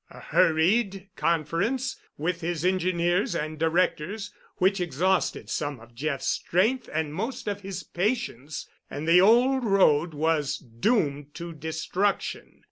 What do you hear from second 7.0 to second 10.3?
most of his patience, and the old road